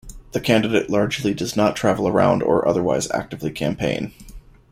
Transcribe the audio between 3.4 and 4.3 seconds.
campaign.